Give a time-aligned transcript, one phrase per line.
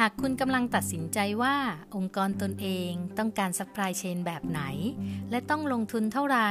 [0.00, 1.56] หากคุณกำลังตัดสินใจว่า
[1.96, 4.62] องค์กรตนเองต้องการ supply chain แบบไหน
[5.30, 6.50] และต้องลงทุนเท่าไหร่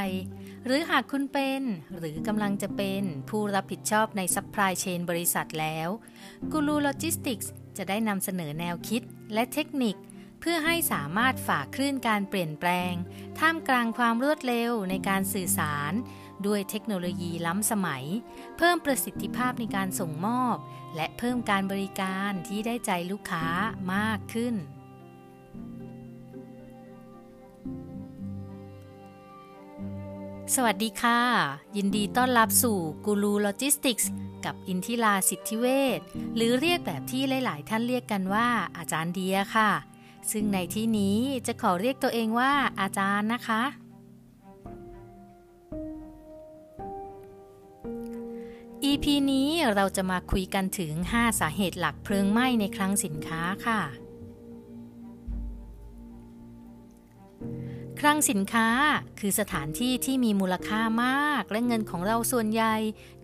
[0.66, 1.62] หรือหากคุณเป็น
[1.98, 5.90] หรือกำลังจะเป็นผู้รับผิดชอบใน supply chain บริษัทแล้ว
[6.52, 9.02] กูรูโลจิสติกส์จะได้นำเสนอแนวคิด
[9.34, 9.96] และเทคนิค
[10.40, 12.94] เพื่อให้สามารถฝ่าคลื่นการเปลี่ยนแปลง
[13.40, 15.94] ท่ามกลางความรวดเร็วในการสื่อสาร
[16.48, 18.04] ด้วยเทคโนโลยีล้ำสมัย
[18.58, 20.58] เพิ่มประสิทธิภาพในการส่งมอบ
[20.96, 23.46] และเพิ่มการบริการที่ได้ใจลูกค้า
[23.94, 24.56] มากขึ้น
[30.56, 31.20] สวัสดีค่ะ
[31.78, 34.12] ยินดีต้อนรับสู่กูรูโลจิสติกส์
[34.46, 35.66] กับอินทิลาสิทธิเว
[35.98, 36.00] ช
[36.36, 39.72] หรือเรียกแบบที่หลาย ๆ ท่านเรียกกันว่าอาจารย์เดียค่ะ
[40.32, 43.62] ซึ่งในที่นี้จะขอเรียกตัวเองว่าอาจารย์นะคะ
[48.92, 53.82] EP นี้เราจะมาคุยกันถึง 5 สาเหตุหลักเพลิงไหม้ในคลังสินค้าค่ะ
[58.00, 58.68] คลังสินค้า
[59.20, 62.76] คือสถานที่ที่มีมูลค่ามากและเงินของเราส่วนใหญ่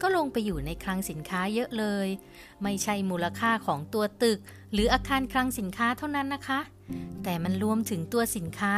[0.02, 2.08] ก็ลงไปอยู่ในคลังสินค้าเยอะเลย
[2.64, 4.40] ไม่ใช่มูลค่าของตัวตึก
[4.74, 6.60] หรืออาคารคลังสินค้าเท่านั้นนะคะ
[7.24, 8.76] แต่มันรวมถึงตัวสินค้า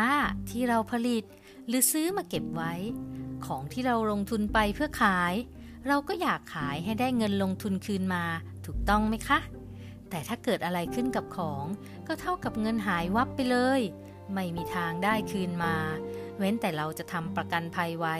[0.49, 1.23] ที่เราผลิต
[1.67, 2.73] หรือซื้อมาเก็บไว้
[3.45, 5.35] ของที่เราลงทุนไปเพื่อขาย
[5.87, 8.23] เราก็อยากขายให้ได้เงินลงทุนคืนมา
[8.65, 9.39] ถูกต้องไหมคะ
[10.09, 11.65] แต่ถ้าเกิดอะไรขึ้นกับของ
[12.07, 13.81] ก็เท่ากับเงินหายวับไปเลย
[14.33, 15.75] ไม่มีทางได้คืนมา
[16.37, 18.17] เว้นแต่เราจะทำประกันภัยไว้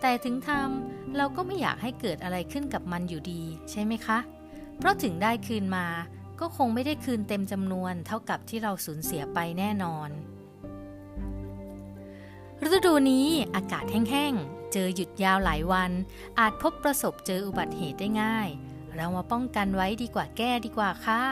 [0.00, 4.18] แต่ถึงทำเราก็ไม่อยากให้เกิดอะไรขึ้นกับมันอยู่ดี ใช่ไหมคะ
[4.76, 5.86] เพราะถึงได้คืนมา
[6.40, 10.10] ก็คงไม่ได้คืนเต็มจำนวนเท่ากับที่เราสูญเสียไปแน่นอน
[12.64, 14.34] ฤดูนี้อากาศแห้ง
[14.72, 15.92] เจอหยุดยาวหลายวัน
[16.38, 18.48] อาจพบประสบเจออุบัติเหตุได้ง่าย
[18.96, 21.24] เรามาป้องกันไว้ดีกว่าแก้ดีกว่าค่ะ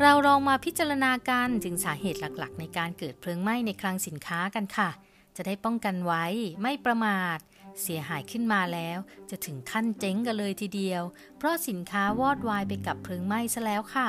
[0.00, 4.90] เราลองมาพิจารณากันถึงสาเหตุหลักๆ ในการเกิดเพลิงไหม้ในคลังสินค้ากันค่ะ
[5.36, 6.24] จะได้ป้องกันไว้
[6.62, 7.38] ไม่ประมาท
[7.82, 8.98] เสียหายขึ้นมาแล้ว
[9.30, 11.02] จะถึงขั้นเจ๊งกันเลยทีเดียว
[11.38, 14.08] เพราะสินค้าวอดวายไปกับเพลิงไหม้ซะแล้วค่ะ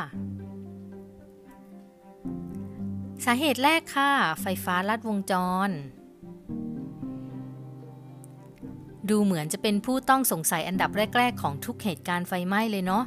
[3.27, 4.11] สาเหตุแรกค่ะ
[4.41, 5.33] ไฟฟ้าลัดวงจ
[5.67, 5.69] ร
[9.09, 13.03] ดูเหมือนจะเป็นผู้ต้องสงสัยอันดับแรก ๆ ของทุกเหตุการณ์ไฟไหม้เลยเนาะ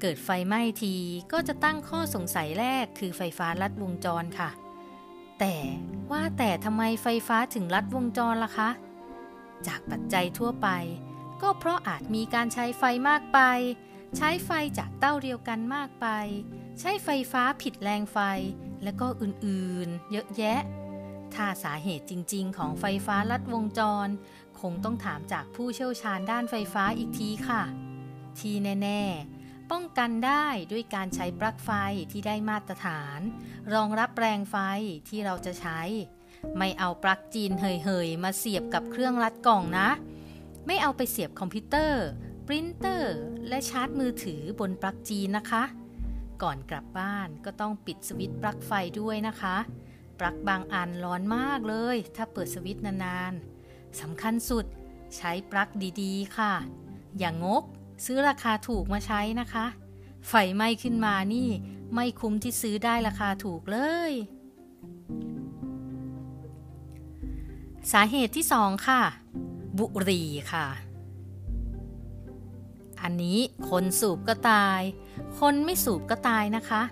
[0.00, 0.94] เกิดไฟไหม้ที
[1.32, 4.50] ก็จะตั้งข้อสงสัยแรกคือไฟฟ้าลัดวงจรค่ะ
[5.38, 5.54] แต่
[6.10, 8.70] ว่าแต่ทำไมไฟฟ้าถึงลัดวงจรล่ะคะ
[9.66, 10.68] จากปัจจัยทั่วไป
[11.42, 13.40] ก็เพราะอาจมีการใช้ไฟมากไป
[14.16, 16.06] ใช้ไฟจากเต้าเดียวกันมากไป
[16.80, 18.18] ใช้ไฟฟ้าผิดแรงไฟ
[18.84, 20.60] และก็อื่นๆ เยอะแยะ
[21.34, 24.08] ถ้าสาเหตุจริง ๆ ของไฟฟ้าลัดวงจร
[24.60, 27.62] คงต้องถามจากผู้เชี่ยวชาญด้านไฟฟ้าอีกทีค่ะ
[28.38, 29.02] ที่แน่
[29.36, 31.70] ๆ ป้องกันได้ด้วยการใช้ปลั๊กไฟ
[32.12, 33.20] ที่ได้มาตรฐาน
[33.74, 34.56] รองรับแรงไฟ
[35.08, 35.80] ที่เราจะใช้
[36.58, 39.88] ไม่เอาปลั๊กจีนเฮยๆ มาเสียบกับเครื่องรัดกล่องนะ
[40.66, 42.04] ไม่เอาไปเสียบคอมพิวเตอร์
[42.46, 43.16] ปรินเตอร์
[43.48, 45.62] และชาร์จมือถือบนปลั๊กจีนนะคะ
[46.42, 49.56] ก่อนกลับบ้านก็ต้องปิดสวิตช์ปลั๊กไฟด้วยนะคะ
[50.18, 54.66] ปลั๊กบางอันร้อนมากเลย ถ้าเปิดสวิตช์นานๆสำคัญสุด
[55.16, 55.68] ใช้ปลั๊ก
[56.02, 56.52] ดีๆ ค่ะ
[57.18, 57.64] อย่างงก
[58.04, 59.66] ซื้อราคาถูกมาใช้นะคะ
[60.28, 61.48] ไฟไหม้ขึ้นมานี่
[61.94, 63.78] ไม่คุ้มที่ซื้อได้ราคาถูกเล
[64.10, 64.12] ย
[67.92, 69.02] สาเหตุที่สองค่ะ
[69.78, 70.66] บุหรี่ค่ะ
[73.02, 73.38] อันนี้
[73.70, 74.80] คนสูบก็ตาย
[75.38, 76.82] คนไม่สูบก็ตายนะคะ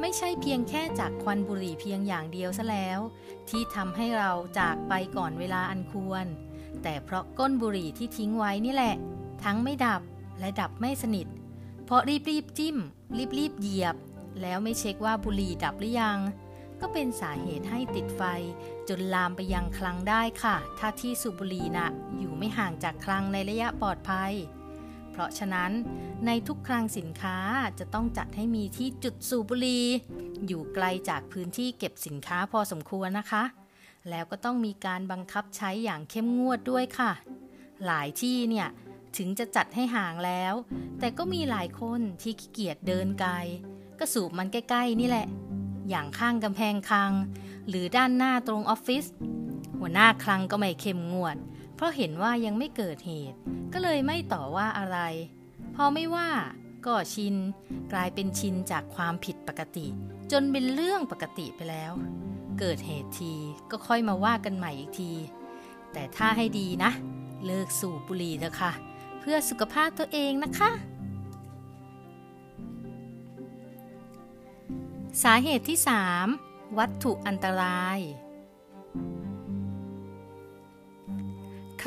[0.00, 3.00] ไม่ใช่เพียงแค่จากควันบุหรี่เพียงอย่างเดียวซะแล้ว
[3.48, 6.26] ที่ทำให้เราจากไปก่อนเวลาอันควร
[6.82, 8.94] แต่เพราะก้นบุหรี่ที่ทิ้งไว้นี่แหละ
[9.44, 10.02] ทั้งไม่ดับ
[10.40, 11.26] และดับไม่สนิท
[11.84, 12.76] เพราะรีบรีบจิ้ม
[13.18, 13.96] รีบรีบเหยียบ
[14.42, 16.18] แล้วไม่เช็คว่าบุหรี่ดับหรือยัง
[16.80, 18.22] ก็เป็นสาเหตุให้ติดไฟ
[18.88, 21.88] จนลามไปยังคลังได้ค่ะ ถ้าที่สูบบุหรี่นะ่ะ
[22.18, 24.32] อยู่ไม่ห่างจากคลังในระยะปลอดภัย
[25.14, 25.72] เพราะฉะนั้น
[26.26, 27.36] ในทุกคลังสินค้า
[27.78, 29.84] จะต้องจัดให้มีที่จุดสูบบุหรี่
[30.46, 33.44] อยู่ไกลจากพื้นที่เก็บสินค้าพอสมควรนะคะ
[34.10, 37.12] แล้วก็ต้องมีการบังคับใช้อย่างเข้มงวดด้วยค่ะ
[37.86, 38.68] หลายที่เนี่ย
[39.16, 40.54] ถึงจะจัดให้ห่างแล้ว
[40.98, 43.32] แต่ก็มีหลายคนที่ขี้เกียจเดินไกล
[43.98, 45.26] ก็สูบมันใกล้ๆนี่แหละ
[45.88, 47.12] อย่างข้างกำแพงคลัง
[47.68, 49.04] หรือด้านหน้าตรงออฟฟิศ
[49.78, 51.36] หัวหน้าคลังก็ไม่เข้มงวด
[51.76, 53.36] เพราะเห็นว่ายังไม่เกิดเหตุ
[53.72, 54.98] ก็เลยไม่ต่อว่าอะไร
[55.74, 56.30] พอไม่ว่า
[56.86, 57.34] ก็ชิน
[57.92, 59.86] กลายเป็นชินจากความผิดปกติ
[60.32, 61.92] จนเป็นเรื่องปกติไปแล้ว
[62.58, 63.34] เกิดเหตุที
[63.70, 65.12] ก็ค่อยมาว่ากันใหม่อีกที
[65.92, 66.90] แต่ถ้าให้ดีนะ
[67.46, 68.72] เลิกสูบบุหรี่เถอะค่ะ
[69.20, 70.70] เพื่อสุขภาพตัวเองนะคะ
[75.22, 75.78] สาเหตุที่
[76.28, 77.98] 3 วัตถุอันตราย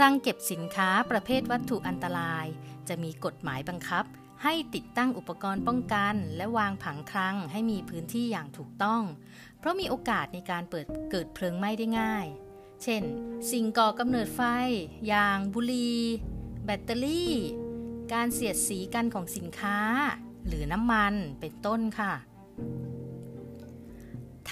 [0.01, 2.45] คลังเก็บสินค้าประเภทวัตถุอันตราย
[2.87, 4.05] จะมีกฎหมายบังคับ
[4.43, 9.01] ให้ติดตั้งอุปกรณ์ป้องกัน และวางผังคลังให้มีพื้นที่อย่างถูกต้อง
[9.59, 12.25] เพราะมีโอกาสในการเปิดเกิดเพลิงไหม้ได้ง่าย
[12.83, 13.03] เช่น
[13.51, 14.41] สิ่งก่อกำเนิดไฟ
[15.11, 15.99] ยางบุหรี่
[16.65, 17.33] แบตเตอรี่
[18.13, 19.77] การเสียดสีกันของสินค้า
[20.47, 22.13] หรือน้ำมันเป็นต้นค่ะ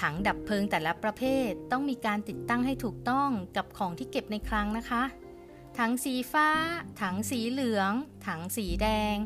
[0.06, 5.04] ังดับเพลิงแต่ละประเภทต้องมีการติดตั้งให้ถูกต้องกับของที่เก็บในคลังนะคะ
[5.78, 6.48] ถังสีฟ้า
[7.00, 7.92] ถังสีเหลือง
[8.26, 9.16] ถังสีแดง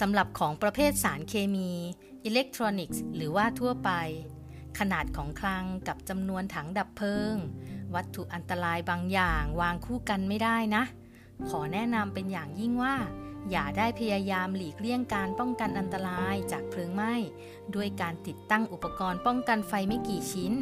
[0.00, 1.70] สำหรับของประเภทสารเคมี
[2.24, 3.90] อิเล็กทรอนิกส์ หรือว่าทั่วไป
[4.78, 7.34] ขนาดของคลังกับจำนวนถังดับเพลิง
[7.94, 10.84] วัตถุอันตรายบางอย่างวางคู่กันไม่ได้นะ
[11.48, 12.94] ขอแนะนำเป็นอย่างยิ่งว่า
[13.50, 17.14] อย่าได้พยายามหลีกเลี่ยงการป้องกันอันตรายจากเพลิงไหม้
[17.74, 20.54] ด้วยการติดตั้งอุปกรณ์ป้องกันไฟไม่กี่ชิ้น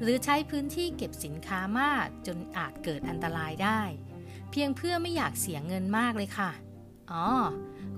[0.00, 3.80] หรือใช้พื้นที่เก็บสินค้ามากจนอาจเกิดอันตรายได้
[4.50, 6.50] เพียงเพื่อไม่อยากเสียเงินมากเลยค่ะ
[7.10, 7.26] อ๋อ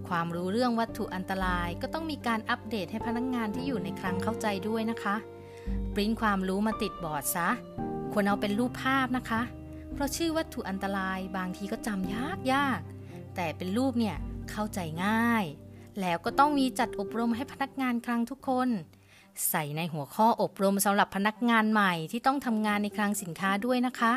[0.08, 5.16] ความรู้เรื่องวัตถุอันตรายก็ต้องมีการอัปเดตให้พนักงงานที่อยู่ในคลังเข้าใจด้วยนะคะ
[5.94, 7.49] ปริ้นความรู้มาติดบอร์ดซะ
[8.12, 9.43] ควรเอาเป็นรูปภาพนะคะ
[9.93, 12.81] เพราะชื่อวัตถุอันตรายบางทีก็จำยากยาก
[13.34, 14.16] แต่เป็นรูปเนี่ย
[14.50, 15.44] เข้าใจง่าย
[16.00, 18.69] แล้วก็ต้องมีจัดอบรมให้พนักงานคลังทุกคน
[19.50, 24.12] ใส่ในหัวข้ออบรมสำหรับพนักงานใหม่ที่ต้องทำงานในคลังสินค้าด้วยนะคะ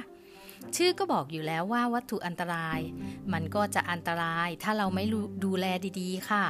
[0.76, 2.80] ชื่อก็บอกอยู่แล้วว่าวัตถุอันตราย
[3.34, 5.04] มันก็จะอันตรายถ้าเราไม่
[5.46, 5.66] ดูแล
[6.00, 6.46] ดีๆ ค่ะ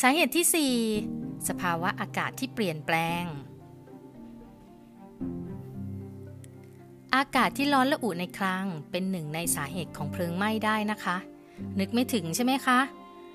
[0.00, 0.72] สาเหตุที่
[1.10, 3.24] 4 สภาวะอากาศที่เปลี่ยนแปลง
[7.16, 11.16] อากาศที่ร้อนและอุในคลังเป็นหนึ่งในสาเหตุของเพลิงไหม้ได้นะคะ
[11.78, 12.78] นึกไม่ถึงใช่ไหมคะ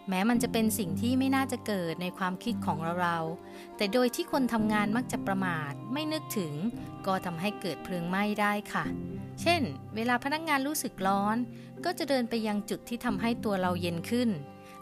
[0.10, 3.18] แม้มันจะเป็นสิ่งที่ไม่น่าจะเกิดในความคิดของเราเรา
[3.78, 6.54] แต่โดยที่คนทำงานมักจะประมาท ไม่นึกถึง
[7.06, 8.86] ก็ทำให้เกิดเพลิงไหม้ได้ค่ะ
[9.42, 9.62] เช่น
[9.96, 11.38] เวลาพนักงงานรู้สึกร้อน
[11.86, 14.30] ก็จะเดินไปยังจุดที่ทำให้ตัวเราเย็นขึ้น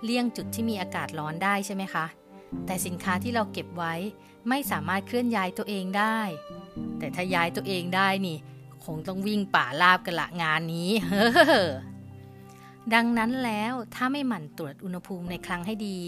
[0.04, 2.06] เลี่ยงจุดที่มีอากาศร้อนได้ใช่ไหมคะ
[2.66, 3.94] แต่สินค้าที่เราเก็บไว้
[4.50, 6.20] ไม่สามารถเคลื่อนย้ายตัวเองได้
[7.00, 8.38] แต่ถ้าย้ายตัวเองได้นี่
[8.86, 10.90] คงต้องวิ่งป่าลาบกันละงานนี้
[12.94, 16.00] ดังนั้นแล้วถ้าไม่หมั่นตรวจอุณหภูมิในคลังให้ดี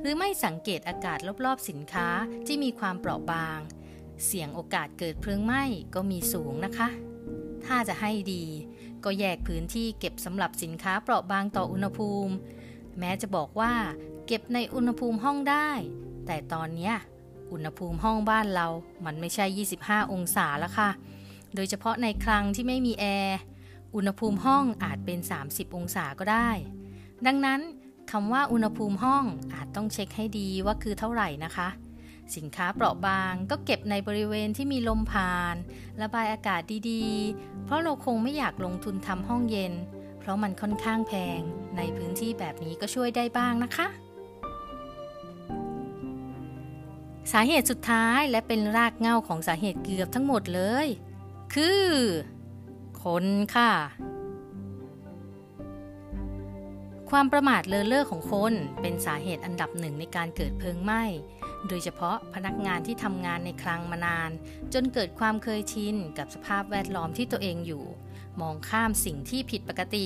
[0.00, 2.08] หรือไม่สังเกตอากาศรอบๆสินค้า
[2.46, 3.58] ที่มีความเปราะบาง
[4.26, 5.62] เสี่ยงโอกาสเกิดเพลิงไหม้
[5.94, 6.88] ก็มีสูงนะคะ
[7.66, 8.44] ถ้าจะให้ดี
[9.04, 12.34] ก็แยกพื้นที่เก็บสำหรับสินค้าเปราะบางต่ออุณหภูมิ
[12.98, 13.72] แม้จะบอกว่า
[14.26, 15.70] เก็บในอุณหภูมิห้องได้
[16.26, 16.92] แต่ตอนนี้
[17.52, 18.66] อุณหภูมิห้องบ้านเรา
[19.04, 19.46] มันไม่ใช่
[19.80, 20.90] 25 องศาแล้วค่ะ
[21.54, 23.38] โดยเฉพาะในคลังที่ไม่มีแอร์
[23.94, 25.18] อุณหภูมิห้องอาจเป็น
[25.48, 26.50] 30 องศาก็ได้
[27.26, 27.60] ดังนั้น
[28.10, 29.24] คำว่าอุณหภูมิห้อง
[29.54, 31.68] อาจต้องเช็คให้ดีว่าคือเท่าไหร่นะคะ
[32.36, 35.56] สินค้าเปราะบางก็เก็บในบริเวณที่มีลมผ่าน
[36.02, 36.60] ระบายอากาศ
[36.90, 39.72] ดีๆ เพราะเราคงไม่อยากลงทุนทำห้องเย็น
[40.20, 41.40] เพราะมันค่อนข้างแพง
[41.76, 43.86] ในพื้นที่แบบนี้ก็ช่วยได้บ้างนะคะ
[47.32, 50.86] สาเหตุสุดท้ายและเป็นรากเหง้าของสาเหตุเกือบทั้งหมดเลย
[51.54, 51.84] คือ
[53.04, 53.24] คน
[53.56, 53.72] ค่ะ
[57.10, 61.02] ความประมาทเลอเล่อของคนเป็นสาเหตุอันดับหนึ่งในการเกิดเพลิงไหม้
[61.68, 64.30] โดยเฉพาะพนักงานที่ทำงานในคลังมานาน
[64.74, 67.84] จนเกิดความเคยชินกับสภาพแวดล้อมที่ตัวเองอยู่
[68.40, 70.04] มองข้ามสิ่งที่ผิดปกติ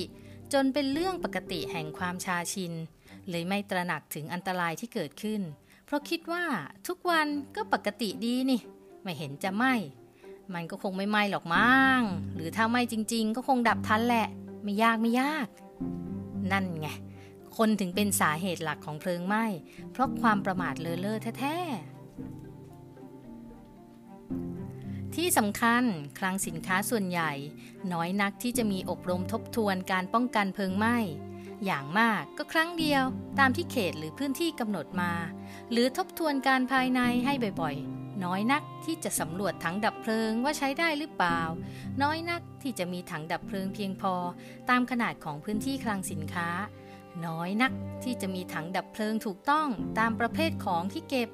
[0.53, 2.73] จนเป็นเรื่องปกติแห่งความชาชิน
[3.29, 5.41] เลยไม่ตระหนักถึงอันตรายที่เกิดขึ้น
[5.85, 6.45] เพราะคิดว่า
[6.87, 8.59] ทุกวันก็ปกติดีนี่
[9.03, 9.65] ไม่เห็นจะไหม
[10.53, 11.99] มันก็คงไม่ไหม้หรอกมั้ง
[12.35, 14.27] หรือถ้าไหม้จริง ๆ ก็คงดับทันแหละ
[14.63, 15.47] ไม่ยากไม่ยาก
[16.51, 16.87] นั่นไง
[17.57, 19.45] คนถึงเป็นสาเหตุหลักของเพลิงไหม้
[19.91, 21.67] เพราะความประมาทเลอเล่อแท้ๆ
[25.15, 25.83] ที่สำคัญ
[26.19, 27.31] คลังสินค้าส่วนใหญ่
[27.93, 30.97] น้อยนักที่จะมีอบรมทบทวนการป้องกันเพลิงไหม้
[31.65, 33.03] อย่างมากก็ครั้งเดียว
[33.39, 35.11] ตามที่เขตหรือพื้นที่กำหนดมา
[35.71, 41.41] หรือทบทวนการภายในให้บ่อยๆ น้อยนักที่จะสำรวจถังดับเพลิงว่าใช้ได้หรือเปล่า
[42.01, 44.13] น้อยนักที่จะมีถังดับเพลิงเพียงพอ
[44.69, 46.49] ตามขนาดของพื้นที่คลังสินค้า
[47.25, 47.71] น้อยนัก
[48.03, 49.67] ที่จะมีถังดับเพลิงถูกต้อง
[49.99, 51.29] ตามประเภทของที่เก็บ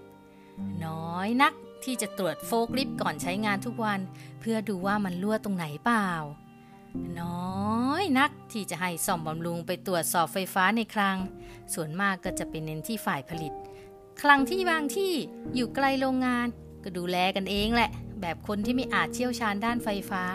[0.86, 4.00] น้อยนักที่จะตรวจโฟกลิฟก่อนใช้งานทุกวัน
[4.40, 6.10] เพื่อดูว่ามันรั่วตรงไหนเปล่า
[7.22, 7.44] น้
[7.88, 11.18] อยนักที่จะให้ซ่อมบำรุงไปตรวจสอบไฟฟ้าในคลัง
[11.74, 13.54] ส่วนมากก็จะเป็นเน้นที่ฝ่ายผลิต
[14.22, 15.14] คลังที่บางที่
[15.56, 16.48] อยู่ไกลโรงงาน
[16.84, 17.90] ก็ดูแลกันเองแหละ
[18.22, 20.26] แบบคนที่ไม่อาจเชี่ยวชาญด้านไฟฟ้า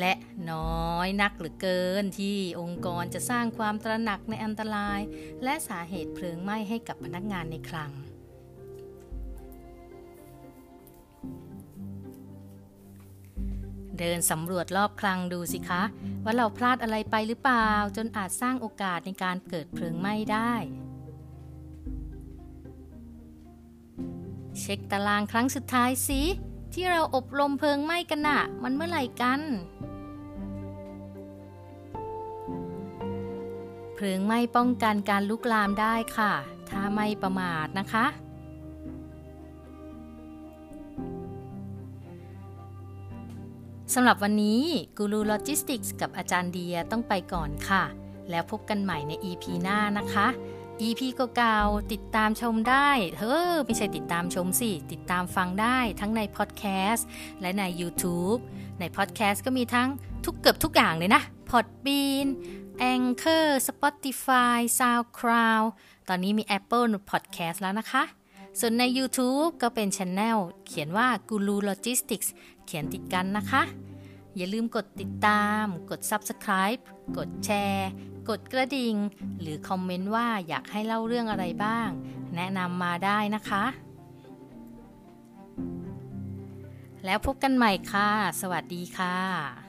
[0.00, 0.12] และ
[0.52, 5.00] น้อยนักหรือเกินที่องค์กรจะสร้างความตระหนักในอันตราย
[5.44, 7.92] และสาเหตุเพลิงไหม้ให้กับพนักงานในคลัง
[13.98, 15.82] เดินสำรวจรอบคลังดูสิคะ
[16.24, 20.52] ว่าเราพลาดอะไรไปหรือเปล่า จนอาจสร้างโอกาสในการเกิดเพลิงไหม้ได้
[24.60, 26.20] เช็คตารางครั้งสุดท้ายสิ
[26.72, 29.40] ที่เราอบรมเพลิงไหม้กันน่ะ มันเมื่อไหร่กัน
[33.94, 36.32] เพลิงไหม้ป้องกันการลุกลามได้ค่ะ
[36.68, 38.06] ถ้าไม่ประมาทนะคะ
[43.94, 44.60] สำหรับวันนี้
[44.96, 47.84] กูรูโลจิสติกส์กับอาจารย์เดียต้องไปก่อนค่ะ
[48.30, 50.26] แล้วพบกันใหม่ใน EP หน้านะคะ
[50.82, 51.00] EP
[51.36, 57.06] เก่าๆติดตามชมได้ เฮ้อ ไม่ใช่ติดตามชมสิ ติดตามฟังได้ทั้งในพอดแคสต์
[57.40, 58.40] และใน YouTube
[58.80, 59.88] ในพอดแคสต์ก็มีทั้ง
[60.24, 62.26] ทุกเกือบทุกอย่างเลยนะ Podbean
[62.92, 65.64] Anchor Spotify SoundCloud
[66.08, 68.02] ตอนนี้มี Apple Podcast แล้วนะคะ
[68.60, 72.28] ส่วนใน YouTube ก็เป็นช anel เขียนว่า Guru Logistics
[72.66, 73.62] เขียนติดกันนะคะ
[74.36, 76.82] อย่าลืมกดติดตาม กด Subscribe
[77.18, 77.88] กดแชร์
[78.28, 78.96] กดกระดิ่ง
[79.40, 81.88] หรือคอมเมนต์ว่าอยากให้เล่าเรื่องอะไรบ้าง
[82.36, 83.64] แนะนำมาได้นะคะ
[87.04, 89.63] แล้วพบกันใหม่ค่ะ สวัสดีค่ะ